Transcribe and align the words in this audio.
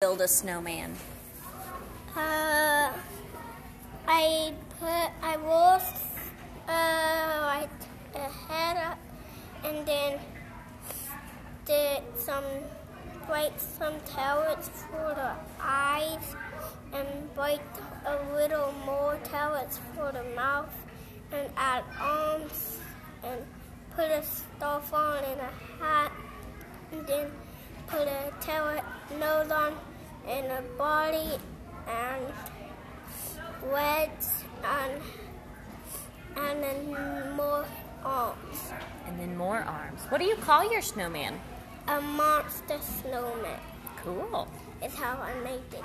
build 0.00 0.22
a 0.22 0.28
snowman? 0.28 0.94
Uh, 2.16 2.90
I 4.08 4.54
put 4.78 5.10
I 5.22 5.36
rolled 5.44 5.82
uh 6.66 7.66
a 8.14 8.28
head 8.48 8.78
up 8.78 8.98
and 9.62 9.84
then 9.86 10.18
did 11.66 12.02
some 12.16 12.44
write 13.28 13.60
some 13.60 13.92
tablets 14.06 14.70
for 14.90 15.12
the 15.14 15.32
eyes 15.60 16.34
and 16.94 17.06
write 17.36 17.60
a 18.06 18.16
little 18.32 18.72
more 18.86 19.18
tablets 19.22 19.80
for 19.94 20.12
the 20.12 20.24
mouth 20.34 20.72
and 21.30 21.50
add 21.58 21.84
arms 22.00 22.78
and 23.22 23.44
put 23.94 24.10
a 24.10 24.22
stuff 24.22 24.94
on 24.94 25.22
and 25.24 25.40
a 25.42 25.84
hat 25.84 26.10
and 26.90 27.06
then 27.06 27.30
put 28.00 28.08
a 28.08 28.32
tail 28.40 28.80
nose 29.18 29.50
on 29.50 29.74
and 30.26 30.46
a 30.46 30.62
body 30.78 31.36
and 31.86 32.24
legs 33.70 34.42
and 34.64 35.02
and 36.36 36.62
then 36.62 37.36
more 37.36 37.66
arms. 38.02 38.72
And 39.06 39.18
then 39.20 39.36
more 39.36 39.58
arms. 39.58 40.00
What 40.08 40.18
do 40.18 40.24
you 40.24 40.36
call 40.36 40.70
your 40.72 40.80
snowman? 40.80 41.38
A 41.88 42.00
monster 42.00 42.78
snowman 43.02 43.60
Cool. 44.02 44.48
is 44.82 44.94
how 44.94 45.18
I 45.20 45.34
made 45.44 45.60
it. 45.74 45.84